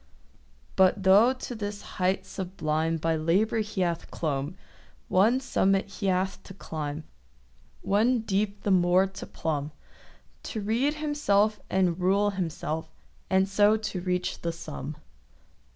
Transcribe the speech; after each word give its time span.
But 0.75 1.03
tho' 1.03 1.31
to 1.31 1.53
this 1.53 1.83
height 2.01 2.25
sublime 2.25 2.97
By 2.97 3.15
labour 3.15 3.59
he 3.59 3.81
hath 3.81 4.09
clomb, 4.09 4.55
One 5.09 5.39
summit 5.39 5.87
he 5.89 6.07
hath 6.07 6.41
to 6.45 6.55
climb, 6.55 7.03
One 7.83 8.21
deep 8.21 8.63
the 8.63 8.71
more 8.71 9.05
to 9.05 9.27
plumb— 9.27 9.69
To 10.41 10.59
rede 10.59 10.95
himself 10.95 11.59
and 11.69 11.99
rule 11.99 12.31
himself, 12.31 12.89
And 13.29 13.47
so 13.47 13.77
to 13.77 14.01
reach 14.01 14.41
the 14.41 14.51
sum. 14.51 14.95